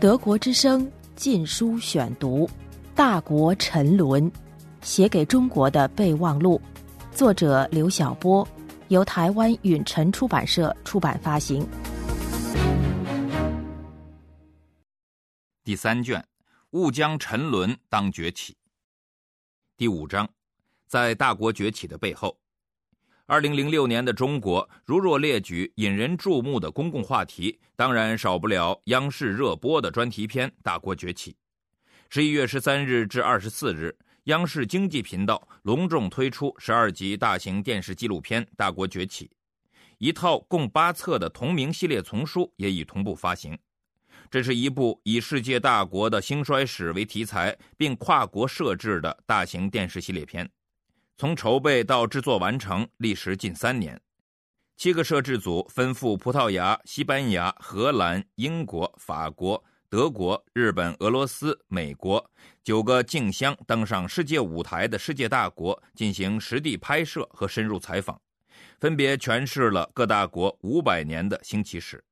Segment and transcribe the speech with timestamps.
[0.00, 2.46] 德国之声禁书选读，
[2.94, 4.30] 《大国沉沦》，
[4.80, 6.58] 写给中国的备忘录，
[7.12, 8.48] 作者刘晓波，
[8.88, 11.68] 由台湾允晨出版社出版发行。
[15.62, 16.26] 第三卷，
[16.70, 18.56] 勿将沉沦当崛起。
[19.76, 20.26] 第五章，
[20.86, 22.39] 在大国崛起的背后。
[23.30, 31.30] 二零零六年的中国，如若列举引人注目的公共话题，当然少不了央视热播的专题片《大国崛起》。
[32.08, 39.26] 十一月十三日至二十四日，央视经济频道隆重推出十二集大型电视纪录片《大国崛起》，
[39.98, 43.56] 一套共八册的同名系列丛书也已同步发行。
[44.28, 50.50] 这是一部以世界大国的兴衰史为题材，并跨国设置的大型电视系列片。
[51.20, 54.00] 从筹备到制作完成，历时近三年。
[54.78, 62.30] 七个摄制组分赴葡萄牙、西班牙、荷兰、英国、法国、德国、日本、俄罗斯、美国
[62.64, 68.18] 九个竞相登上世界舞台的世界大国进行实地拍摄和深入采访，
[68.78, 72.02] 分别诠释了各大国五百年的兴起史。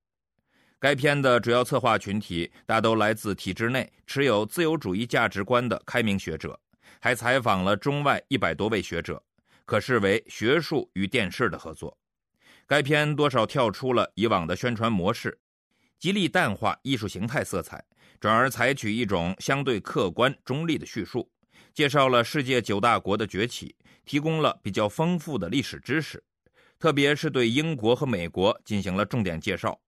[0.79, 6.61] 该片的主要策划群体大都来自体制内持有自由主义价值观的开明学者。
[7.01, 9.23] 还采访了中外一百多位学者，
[9.65, 11.97] 可视为学术与电视的合作。
[12.67, 15.39] 该片多少跳出了以往的宣传模式，
[15.99, 17.83] 极力淡化艺术形态色彩，
[18.21, 21.31] 转而采取一种相对客观中立的叙述，
[21.73, 26.23] 介绍了世界九大国的崛起，提供了比较丰富的历史知识，
[26.79, 29.81] 特别是对英国和美国进行了重点介绍。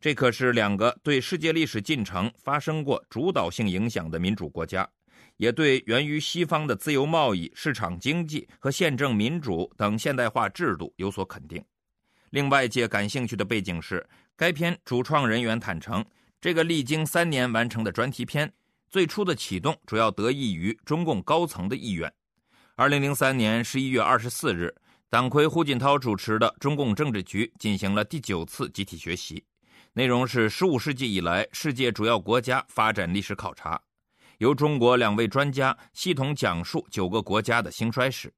[0.00, 4.88] 这可是两个对世界历史进程发生过主导性影响的民主国家。
[5.36, 11.62] 也对源于西方的自由贸易、市场经济和宪政民主等现代化制度有所肯定。
[12.30, 16.04] 令外界感兴趣的背景是，该片主创人员坦诚，
[16.40, 18.52] 这个历经三年完成的专题片，
[18.88, 22.12] 最初的启动主要得益于中共高层的意愿。
[22.74, 24.74] 二零零三年十一月二十四日，
[25.08, 29.42] 党魁胡锦涛主持的中共政治局进行了第九次集体学习，
[29.92, 33.80] 内容是十五世纪以来世界主要国家发展历史考察。
[34.38, 38.32] 由中国两位专家系统讲述九个国家的兴衰史。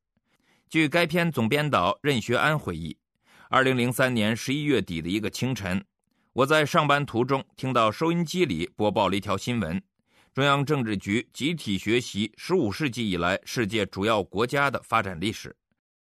[0.68, 2.96] 据该片总编导任学安回忆，
[3.48, 5.82] 二零零三年十一月底的一个清晨，
[6.32, 9.82] 我在上班途中听到收音机里播报了一条新闻：
[10.34, 15.56] 中央政治局集体学习十五世纪以来世界主要国家的发展历史。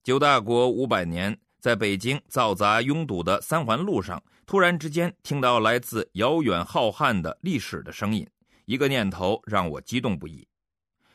[0.02, 8.28] 九大国五百年，在北京嘈杂拥堵的三环路上，突然之间听到来自遥远浩瀚的历史的声音。
[8.68, 10.46] 一个念头让我激动不已。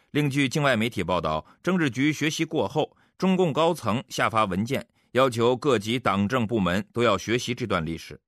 [0.10, 8.20] 另据境外媒体报道，政治局学习过后，中共高层下发文件，要求各级党政部门都要学习这段历史。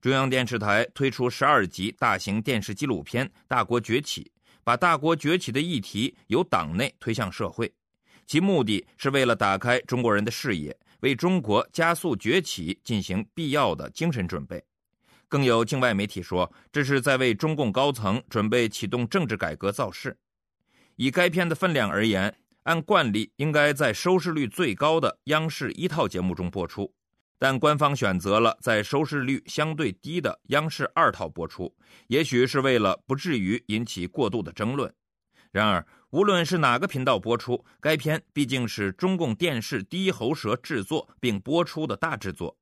[0.00, 4.24] 中央电视台推出十二集大型电视纪录片《大国崛起》，
[4.64, 7.72] 把大国崛起的议题由党内推向社会，
[8.26, 14.60] 其目的是为了打开中国人的视野，为中国加速崛起进行必要的精神准备。
[15.32, 20.14] 更有境外媒体说，这是在为中共高层准备启动政治改革造势。
[20.96, 26.92] 以该片的分量而言，按惯例应该在收视率最高的央视一套节目中播出，
[27.38, 31.74] 但官方选择了在收视率相对低的央视二套播出，
[32.08, 34.94] 也许是为了不至于引起过度的争论。
[35.50, 42.58] 然而，无论是哪个频道播出，该片毕竟是中共电视第一喉舌制作并播出的大制作。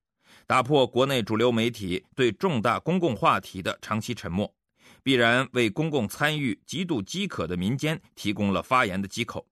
[0.51, 4.53] 打破国内主流媒体对重大公共话题的长期沉默，
[5.01, 9.47] 必然为公共参与极度饥渴的民间提供了发言的机口。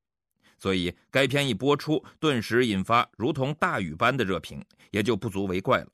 [0.59, 4.61] 所以，该片一播出，顿时引发如同大雨般的热评，
[4.91, 5.87] 也就不足为怪了。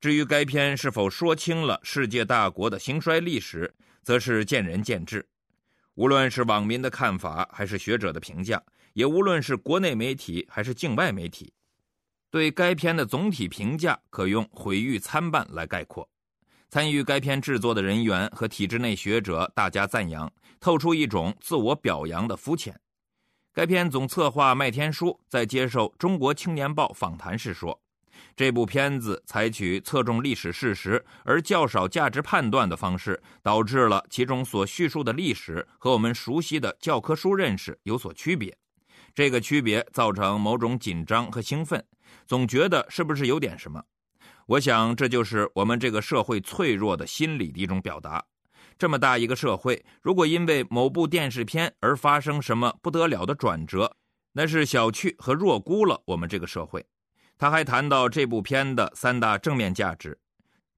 [0.00, 3.70] 至于该片是否说清了世界大国的兴衰历史，
[4.02, 5.22] 则是见仁见智。
[5.96, 8.62] 无论是网民的看法，还是学者的评价，
[8.94, 11.52] 也无论是国内媒体还是境外媒体。
[12.30, 16.08] 对该片的总体评价可用毁誉参半来概括。
[16.68, 22.80] 参与该片制作的人员和体制内学者大加赞扬，透出一种自我表扬的肤浅。
[23.52, 27.82] 该片总策划麦天书在接受《中国青年报》访谈时说
[28.36, 38.56] ：“这部片子采取侧重历史事实而较少价值判断的方式，导致了其中所叙述的历史和我们熟悉的教科书认识有所区别。
[39.12, 41.84] 这个区别造成某种紧张和兴奋。”
[42.30, 43.82] 总觉得是不是有点什么？
[44.46, 48.24] 我想这就是我们这个社会脆弱的心理的一种表达。
[48.78, 53.96] 这么大一个社会，如果因为某部电视片而发生什么不得了的转折，
[54.34, 56.86] 那是小觑和弱估了我们这个社会。
[57.36, 60.16] 他还谈到这部片的三大正面价值：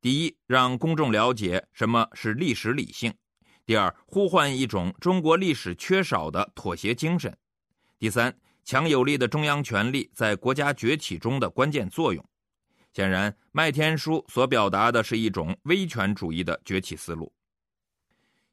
[0.01, 3.13] 第一，让公众了解什么是历史理性；
[3.67, 7.31] 第二，呼唤一种中国历史缺少的妥协精神；
[7.99, 12.25] 第三，强有力的中央权力在国家崛起中的关键作用。
[12.93, 17.33] 显然，麦天书所表达的是一种威权主义的崛起思路。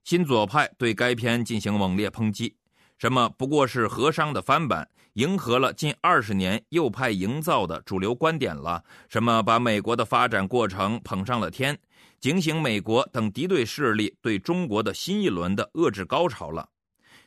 [0.04, 2.56] 新左派对该片进行猛烈抨击，
[2.98, 11.78] 什么不过是和商的翻版，迎合了近二十年右派营造的主流观点了；什么把美国的发展过程捧上了天。
[12.20, 16.70] 警醒美国等敌对势力对中国的新一轮的遏制高潮了。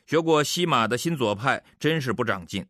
[0.05, 2.65] 学过西马的新左派真是不长进。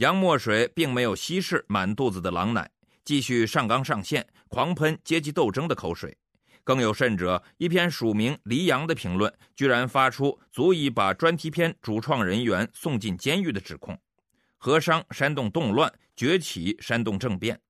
[0.00, 2.70] 杨墨水并没有稀释满肚子的狼奶，
[3.04, 6.16] 继续上纲上线，狂喷阶级斗争的口水。
[6.64, 13.98] 更有甚者，一篇署名黎阳的评论，居然发出足以把专题片主创人员送进监狱的指控。
[14.56, 17.60] 和商煽动动乱，崛起煽动政变。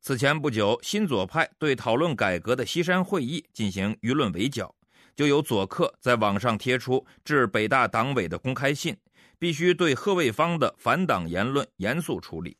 [0.00, 4.72] 此前不久，新左派对讨论改革的西山会议进行舆论围剿，
[5.16, 8.96] 就有左客在网上贴出致北大党委的公开信，
[9.38, 12.56] 必须对贺卫方的反党言论严肃处理。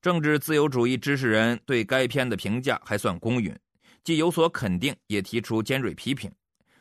[0.00, 3.56] 政治自由主义知识人对该片的评价还算公允，
[4.02, 6.32] 既有所肯定，也提出尖锐批评。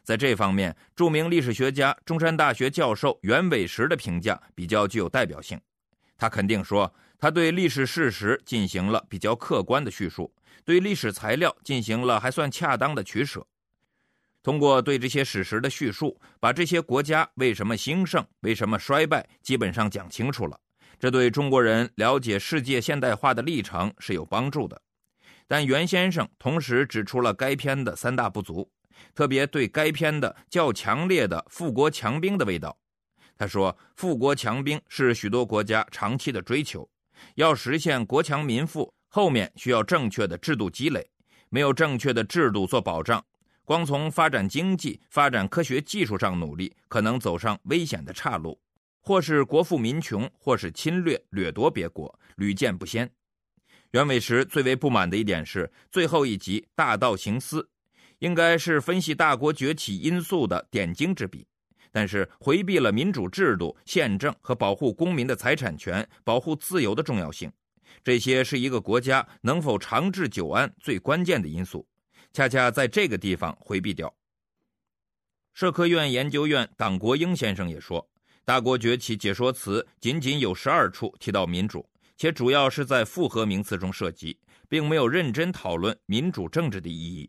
[0.03, 5.59] 在这方面，著名历史学家、中山大学教授袁伟时的评价比较具有代表性，
[6.17, 6.93] 他肯定说。
[7.19, 10.31] 他对历史事实进行了比较客观的叙述，
[10.63, 13.47] 对历史材料进行了还算恰当的取舍。
[14.47, 20.57] 通过对这些史实的叙述，把这些国家为什么兴盛、为什么衰败，基本上讲清楚了。
[20.97, 24.81] 这对中国人了解世界现代化的历程是有帮助的。
[25.49, 28.65] 但袁先生同时指出了该片的三大不足，
[29.13, 32.73] 特别对该片的较强烈的富国强兵的味道。
[33.37, 36.89] 他说：“富国强兵是许多国家长期的追求。”
[37.35, 41.05] 要实现国强民富，后面需要正确的制度积累。
[41.49, 43.21] 没有正确的制度做保障，
[43.67, 48.57] 光从发展经济、发展科学技术上努力，可能走上危险的岔路，
[49.01, 53.11] 或是国富民穷，或是侵略掠夺别国，屡见不鲜。
[53.91, 57.61] 袁伟时最为不满的一点是，最后一集《大道行思》，
[58.19, 61.45] 应该是分析大国崛起因素的点睛之笔。
[61.91, 67.51] 但是回避了民主制度、宪政和保护公民的财产权、保护自由的重要性，
[68.01, 71.85] 这些是一个国家能否长治久安最关键的因素，
[72.37, 74.13] 恰恰在这个地方回避掉。
[75.55, 77.99] 社科院研究院党国英先生也说，
[78.45, 81.83] 《大国崛起》解说词仅仅有十二处提到民主，
[82.15, 84.37] 且主要是在复合名词中涉及，
[84.69, 87.27] 并没有认真讨论民主政治的意义。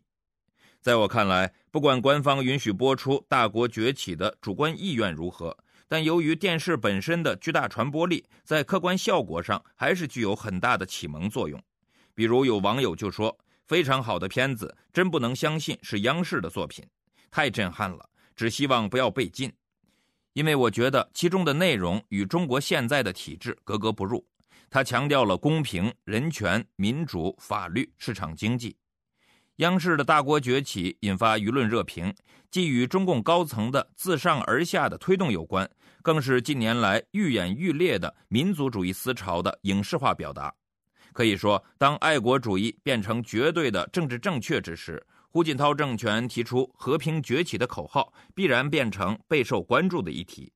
[0.79, 5.57] 在我看来，不管官方允许播出《大国崛起》的主观意愿如何，
[5.87, 11.59] 但由于电视本身的巨大传播力，在客观效果上还是具有很大的启蒙作用。
[12.13, 13.35] 比如有网友就说
[13.69, 16.83] ：“非常好的片子，真不能相信是央视的作品，
[17.29, 18.09] 太震撼了。
[18.35, 19.53] 只希望不要被禁，
[20.33, 24.25] 因为我觉得其中的内容与中国现在的体制格格不入。
[24.71, 28.75] 他强调了公平、人权、民主、法律、市场经济。”
[29.57, 32.11] 央视的大国崛起引发舆论热评，
[32.49, 35.69] 既与中共高层的自上而下的推动有关，
[36.01, 40.51] 更是近年来愈演愈烈的民族主义思潮的影视化表达。
[41.13, 50.51] 可以说，当爱国主义变成绝对的政治正确之时，胡锦涛政权提出和平崛起的口号，必然变成备受关注的议题。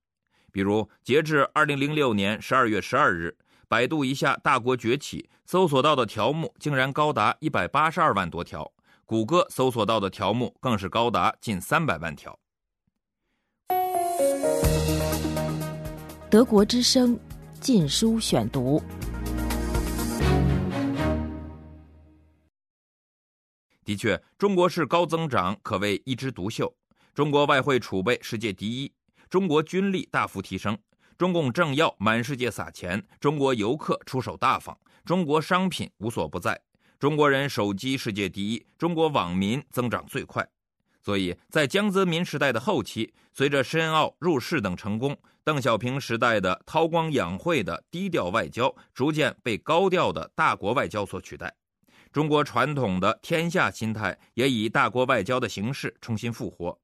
[0.51, 3.35] 比如，截至二零零六年十二月十二日，
[3.67, 8.71] 百度一下“大国崛起”，搜索到的条目竟然高达一百八十二万多条。
[9.05, 12.37] 谷歌搜索到的条目更是高达近三百万条。
[16.29, 17.15] 德国之声
[17.59, 18.81] 《禁书选读》，
[23.83, 26.73] 的确，中国式高增长可谓一枝独秀。
[27.13, 28.91] 中国外汇储备世界第一，
[29.29, 30.77] 中国军力大幅提升，
[31.17, 34.75] 中共政要满世界撒钱，中国游客出手大方，
[35.05, 36.59] 中国商品无所不在。
[36.97, 40.47] 中国人手机世界第一，中国网民增长最快，
[41.01, 51.53] 所以在江泽民时代的后期，随着申奥、入世等成功，邓小平时代的韬光养晦的低调外交，逐渐被高调的大国外交所取代。
[52.13, 56.79] 中国传统的天下心态也以大国外交的形式重新复活。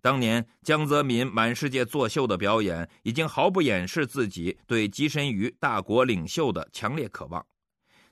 [0.00, 7.46] 当年江泽民满世界作秀的表演，已经毫不掩饰自己对跻身于大国领袖的强烈渴望。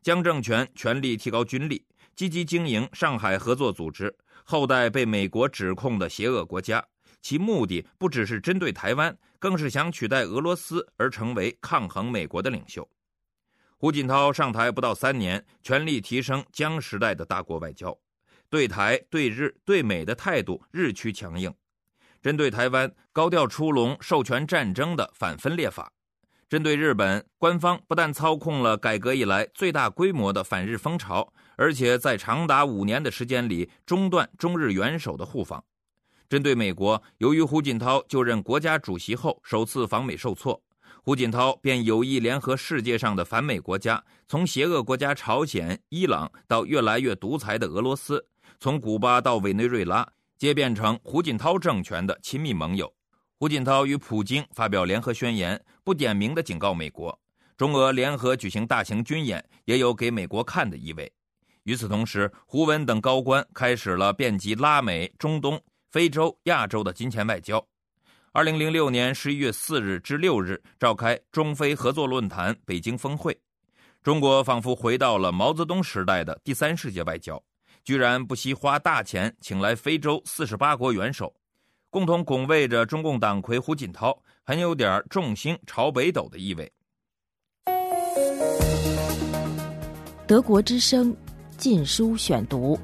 [0.01, 1.85] 江政权全力提高军力，
[2.15, 6.85] 积极经营上海合作组织，后代被美国指控的邪恶国家。
[7.21, 12.89] 其目的不只是针对台湾，更是想取代俄罗斯而成为抗衡美国的领袖。
[13.77, 17.97] 胡锦涛上台不到三年，全力提升江时代的大国外交，
[18.49, 21.53] 对台、对日、对美的态度日趋强硬。
[22.23, 25.85] 针对台湾高调出笼授权战争的反分裂法；
[26.49, 35.61] 针对日本，官方不但操控了改革以来最大规模的反日风潮，而且在长达五年的时间里中断中日元首的互访；
[36.27, 40.63] 针对美国，由于胡锦涛就任国家主席后首次访美受挫。
[41.05, 48.27] 胡锦涛便有意联合世界上的反美国家，从邪恶国家朝鲜、伊朗到越来越独裁的俄罗斯，
[48.59, 50.09] 从古巴到委内瑞拉，
[50.39, 52.91] 皆变成胡锦涛政权的亲密盟友。
[53.39, 57.21] 胡锦涛与普京发表联合宣言，不点名的警告美国，
[57.55, 61.13] 中俄联合举行大型军演，也有给美国看的意味。
[61.65, 65.61] 与此同时，胡文等高官开始了遍及拉美、中东、
[65.93, 67.63] 非洲、亚洲的金钱外交。
[68.37, 73.39] 二零零六年十一月四日至六日召开中非合作论坛北京峰会，
[74.03, 77.41] 中国仿佛回到了毛泽东时代的第三世界外交，
[77.85, 81.33] 居然不惜花大钱请来非洲四十八国元首，
[81.91, 86.73] 共同拱卫着中共党魁胡锦涛，很有点众星朝北斗的意味。
[90.27, 91.17] 德国之声，
[91.57, 92.77] 禁书选读。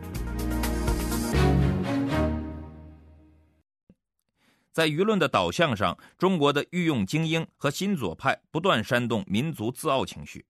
[4.81, 10.43] 在舆论的导向上，中国的御用精英和新左派不断煽动民族自傲情绪，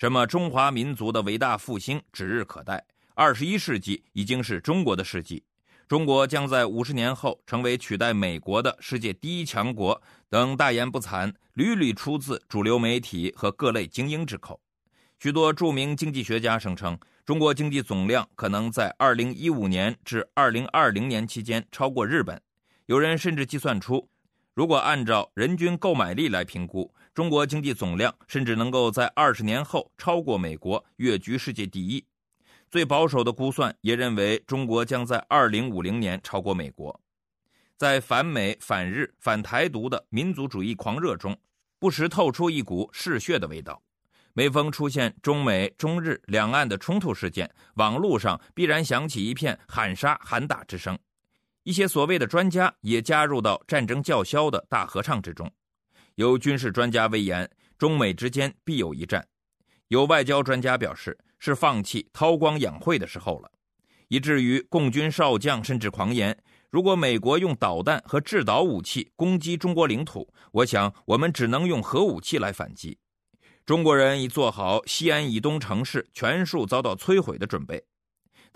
[0.00, 2.84] 什么中华民族的伟大复兴指日可待。
[3.14, 5.44] 二十一世纪已经是中国的世纪，
[5.86, 14.60] 中国将在五十年后成为取代美国的世界第一强国等大言不惭，屡屡出自主流媒体和各类精英之口。
[15.20, 22.42] 许多著名经济学家声称，中国经济总量可能在二零一五年至二零二零年期间超过日本。
[22.88, 24.08] 有人甚至计算出，
[24.54, 32.02] 如果按照人均购买力来评估，中国经济总量甚至能够在二十年后超过美国，跃居世界第一。
[32.70, 36.98] 最保守的估算也认为，中国将在二零五零年超过美国。
[37.76, 41.36] 在反美、反日、反台独的民族主义狂热中，
[41.78, 43.82] 不时透出一股嗜血的味道。
[44.32, 50.98] 每逢出现中美、中日两岸的冲突事件，网络上必然响起一片喊杀、喊打之声。
[51.68, 55.52] 一些所谓的专家也加入到战争叫嚣的大合唱之中。
[56.14, 57.46] 有军事专家威言，
[57.76, 59.20] 中美之间必有一战；
[59.88, 63.50] 有外交专家表示，是放弃韬光养晦的时候了。
[64.08, 66.34] 以至于共军少将甚至狂言：
[66.70, 72.96] 如果美国用导弹和制导武器攻击中国领土，我想我们只能用核武器来反击。
[73.66, 77.84] 中国人已做好西安以东城市全数遭到摧毁的准备。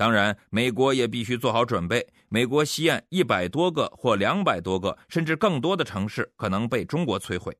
[0.02, 2.04] 当然，美国也必须做好准备。
[2.28, 7.56] 美国西岸一百多个或两百多个，甚至更多的城市可能被中国摧毁。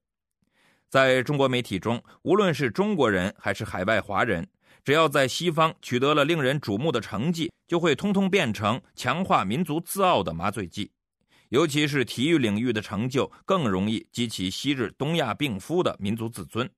[0.90, 4.44] 在中国媒体中，无论是中国人还是海外华人，
[4.82, 10.90] 只要在西方取得了令人瞩目的成绩，就会通通变成强化民族自傲的麻醉剂。
[11.50, 16.68] 尤其是体育领域的成就，更容易激起昔日东亚病夫的民族自尊。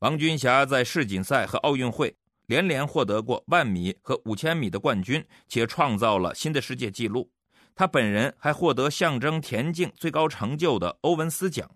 [0.00, 2.16] 王军霞在世锦赛和奥运会。
[2.48, 7.30] 连连获得过万米和五千米的冠军，且创造了新的世界纪录。
[7.74, 11.70] 他本人还获得象征田径最高成就的欧文斯奖。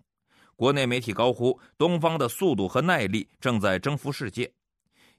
[0.55, 4.51] 国内媒体高呼：“东方的速度和耐力正在征服世界。”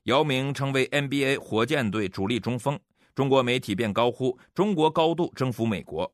[0.05, 2.79] 姚明成为 NBA 火箭队主力中锋，
[3.15, 6.13] 中国媒体便高呼：“中国高度征服美国。”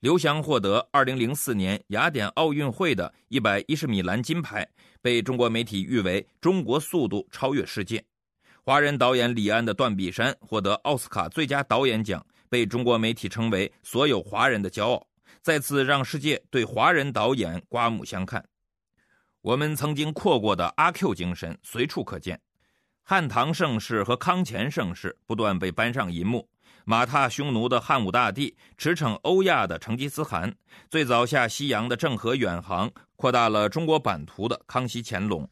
[0.00, 4.68] 刘翔获得2004年雅典奥运会的110米栏金牌，
[5.00, 8.04] 被中国媒体誉为“中国速度超越世界”。
[8.68, 15.06] 华人导演李安的《断臂山》获得奥斯卡最佳导演奖，被中国媒体称为所有华人的骄傲，
[15.40, 18.44] 再次让世界对华人导演刮目相看。
[19.40, 22.38] 我们曾经扩过的阿 Q 精神随处可见，
[23.02, 26.46] 汉唐盛世和康乾盛世不断被搬上银幕。
[26.84, 30.54] 马踏匈奴的汉武大帝，驰骋欧亚的成吉思汗，
[30.90, 35.48] 最早下西洋的郑和远航，扩大了中国版图的康熙乾隆。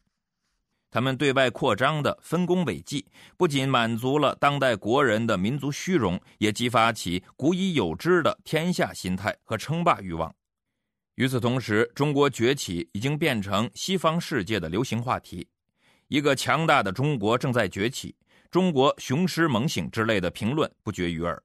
[0.89, 10.33] 他们对外扩张的丰功伟绩，不仅满足了当代国人的民族虚荣，也激发起古已有之的天下心态和称霸欲望。
[11.15, 15.47] 与此同时，中国崛起已经变成西方世界的流行话题。
[16.07, 18.15] 一个强大的中国正在崛起，
[18.49, 21.43] 中国雄狮猛醒之类的评论不绝于耳。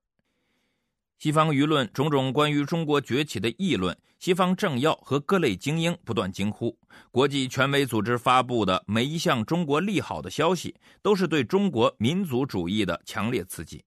[1.23, 6.77] 西方舆论种种关于中国崛起的议论，西方政要和各类精英不断惊呼。
[7.13, 13.85] 国际权威组织发布的每一项中国利好的消息，都是对中国民族主义的强烈刺激。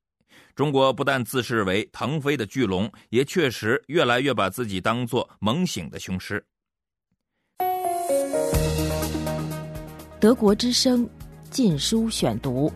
[0.56, 6.42] 中国不但自视为腾飞的巨龙，也确实越来越把自己当作猛醒的雄狮。
[10.22, 11.06] 德国之声，
[11.52, 12.72] 禁书选读。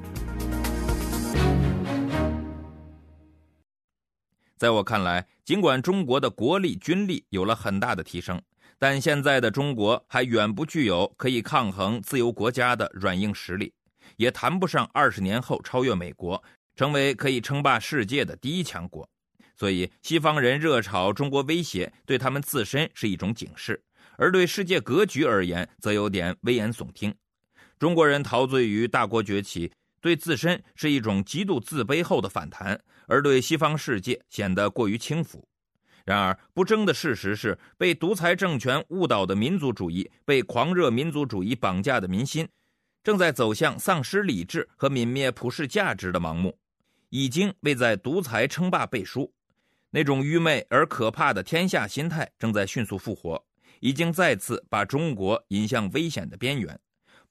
[4.60, 8.42] 在我看来，尽管中国的国力、军力有了很大的提升，
[8.78, 13.72] 但现在的中国还远不具有可以抗衡自由国家的软硬实力，
[14.18, 16.44] 也谈不上二十年后超越美国，
[16.76, 19.10] 成为可以称霸世界的第一强国。
[19.56, 23.82] 所以，西方人热炒中国威胁，对他们自身是一种警示，
[24.18, 27.16] 而对世界格局而言，则有点危言耸听。
[27.80, 29.72] 中国人陶醉于大国崛起。
[30.02, 35.48] 对自身是一种极度自卑后的反弹，而对西方世界显得过于轻浮。
[36.06, 42.48] 然而，不争的事实是，被独裁政权误导的民族主义，被狂热民族主义绑架的民心，
[43.04, 46.58] 正在走向丧失理智和泯灭普世价值的盲目，
[47.10, 49.32] 已经为在独裁称霸背书。
[49.92, 53.44] 那种愚昧而可怕的天下心态正在迅速复活，
[53.80, 56.80] 已经再次把中国引向危险的边缘。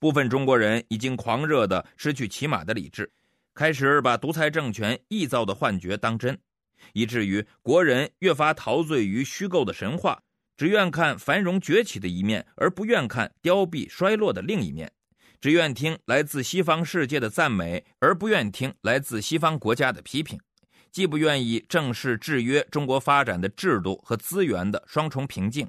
[0.00, 3.11] 部分中国人已经狂热的失去起码的理智，
[3.55, 6.38] 开始把独裁政权臆造的幻觉当真，
[6.93, 10.23] 以至于国人越发陶醉于虚构的神话，
[10.57, 14.88] 只愿看繁荣崛起的一面，而不愿看凋敝衰落的另一面；
[15.40, 20.38] 只愿听来自西方世界的赞美，而不愿听来自西方国家的批评；
[20.93, 25.69] 既不愿意正视制约中国发展的制度和资源的双重瓶颈。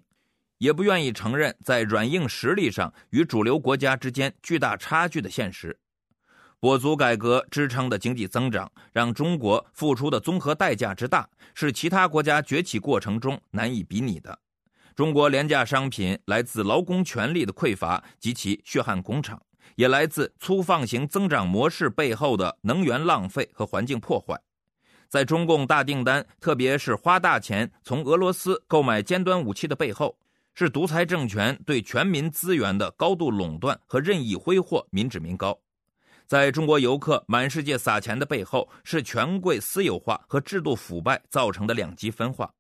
[0.60, 5.78] 也不愿意承认在软硬实力上与主流国家之间巨大差距的现实。
[6.62, 14.38] 跛足改革支撑的经济增长，让中国付出的综合代价之大，是其他国家崛起过程中难以比拟的。
[14.94, 19.42] 中国廉价商品来自劳工权力的匮乏及其血汗工厂，
[19.76, 24.38] 也来自粗放型增长模式背后的能源浪费和环境破坏。
[25.08, 30.18] 在中共大订单，特别是花大钱从俄罗斯购买尖端武器的背后。
[30.60, 35.58] 是独裁政权对全民资源的高度垄断和任意挥霍，民脂民膏。
[36.28, 42.54] 在中国游客满世界撒钱的背后，是权贵私有化和制度腐败造成的两极分化。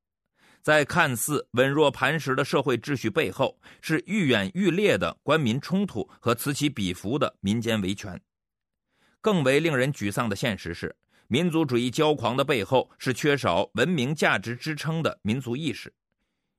[0.61, 8.17] 在看似稳若磐石的社会秩序背后，是愈演愈烈的官民冲突和此起彼伏的民间维权。
[9.19, 10.95] 更为令人沮丧的现实是，
[11.27, 15.93] 民族主义骄狂的背后是缺少文明价值支撑的民族意识。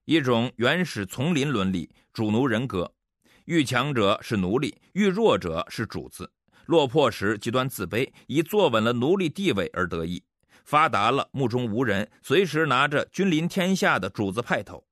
[0.06, 2.92] 一种原始丛林伦理、主奴人格，
[3.44, 6.30] 遇强者是奴隶，遇弱者是主子。
[6.66, 10.22] 落魄时极端自卑，以坐稳了奴隶地位而得意；
[10.64, 14.84] 发达了目中无人，随时拿着君临天下的主子派头。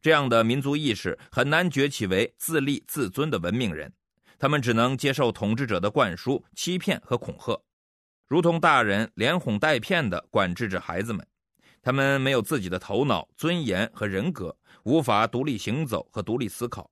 [0.00, 3.92] 这样的民族意识很难崛起为自立自尊的文明人，
[4.38, 7.60] 他们只能接受统治者的灌输、欺骗和恐吓，
[8.28, 11.26] 如同大人连哄带骗地管制着孩子们。
[11.84, 14.56] 他们没有自己的头脑、尊严和人格。
[14.84, 16.90] 无法独立行走和独立思考，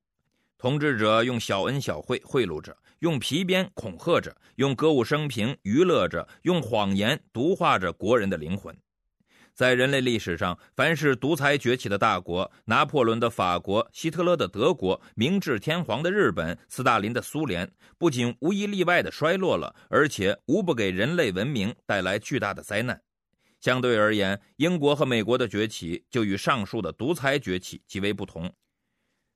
[0.56, 8.74] 统治者用小恩小惠贿赂着，用皮鞭恐吓着，用歌舞升平娱乐着，用谎言毒化着国人的灵魂。
[9.52, 22.98] 在人类历史上，凡是独裁崛起的大国，拿破仑的法国、希特勒的德国、明治天皇的日本、斯大林的苏联，不仅无一例外的衰落了，而且无不给人类文明带来巨大的灾难。
[23.62, 28.52] 相对而言，英国和美国的崛起就与上述的独裁崛起极为不同。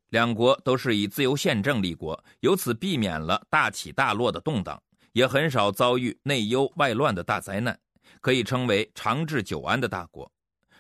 [0.08, 7.78] 两国都是以自由宪政立国，由此避免了大起大落的动荡，也很少遭遇内忧外乱的大灾难，
[8.20, 10.28] 可以称为长治久安的大国。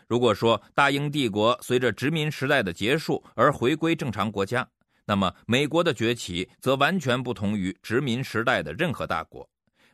[0.08, 4.68] 如果说大英帝国随着殖民时代的结束而回归正常国家，
[5.04, 9.48] 那么美国的崛起则完全不同于殖民时代的任何大国。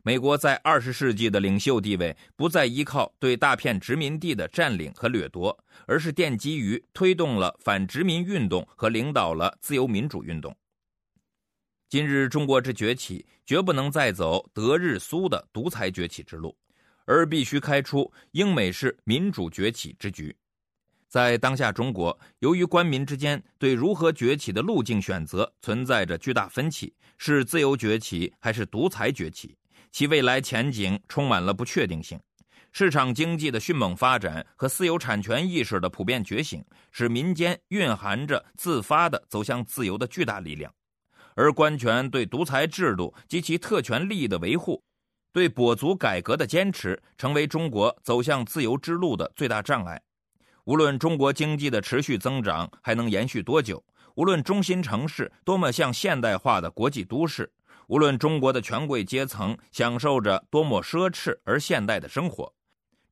[0.04, 10.52] 美国在二十世纪的领袖地位，不再依靠对大片殖民地的占领和掠夺，而是奠基于推动了反殖民运动和领导了自由民主运动。
[11.88, 16.56] 今日中国之崛起，绝不能再走德日苏的独裁崛起之路，
[17.04, 20.34] 而必须开出英美式民主崛起之局。
[21.06, 29.56] 在当下中国，由于官民之间对如何崛起的路径选择存在着巨大分歧，是自由崛起还是独裁崛起？
[29.92, 32.18] 其未来前景充满了不确定性，
[32.72, 40.72] 市场经济的迅猛发展和私有产权意识的普遍觉醒，使民间蕴含着自发的走向自由的巨大力量，
[41.35, 44.83] 而官权对独裁制度及其特权利益的维护，
[45.31, 50.00] 对跛足改革的坚持，成为中国走向自由之路的最大障碍。
[50.64, 57.52] 无论中国经济的持续增长还能延续多久，无论中心城市多么像现代化的国际都市。
[57.92, 62.50] 无论中国的权贵阶层享受着多么奢侈而现代的生活，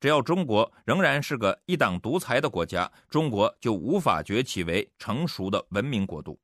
[0.01, 6.41] 只要中国仍然是个一党独裁的国家，中国就无法崛起为成熟的文明国度。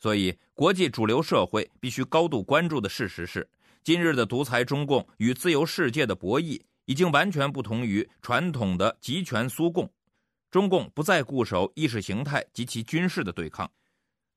[0.00, 3.46] 所以，国际主流社会必须高度关注的事实是：
[3.84, 9.92] 今日的独裁中共与自由世界的博弈，已经完全不同于传统的集权苏共。
[10.50, 13.70] 中共不再固守意识形态及其军事的对抗，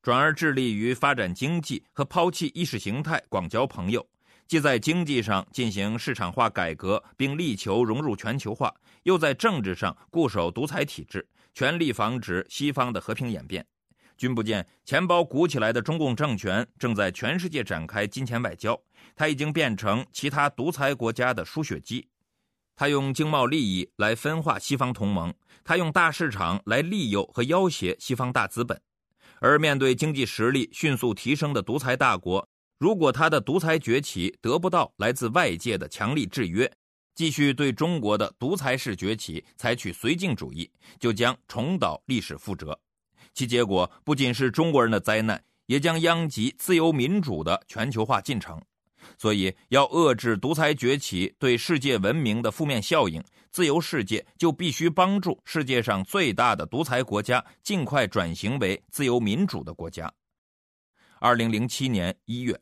[0.02, 4.06] 转而致力于发展经济和抛弃意识形态，广交朋友。
[4.48, 13.64] 既在经济上进行市场化改革，并力求融入全球化，又在政治上固守独裁体制，全力防止西方的和平演变。
[14.16, 18.80] 君不见，钱包鼓起来的中共政权正在全世界展开金钱外交，
[19.14, 22.08] 它已经变成其他独裁国家的输血机。
[22.74, 25.32] 他用经贸利益来分化西方同盟，
[25.62, 28.80] 他用大市场来利诱和要挟西方大资本。
[29.40, 32.46] 而面对经济实力迅速提升的独裁大国，
[32.78, 36.70] 如果他的独裁崛起得不到来自外界的强力制约，
[37.14, 42.78] 继续对中国的独裁式崛起采取绥靖主义，就将重蹈历史覆辙。
[43.32, 48.60] 其结果不仅是中国人的灾难，也将殃及自由民主的全球化进程。
[49.18, 60.12] 所以，要遏制独裁崛起对世界文明的负面效应，自由世界就必须帮助世界上最大的独裁国家尽快转型为自由民主的国家。
[61.18, 62.58] 二零零七年一月，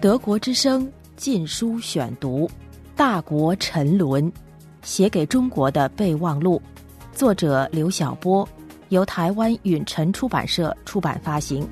[0.00, 2.46] 德国之声禁书选读
[2.94, 4.30] 《大国沉沦》，
[4.82, 6.60] 写给中国的备忘录，
[7.14, 8.46] 作者刘晓波，
[8.90, 11.66] 由台湾允晨出版社出版发行。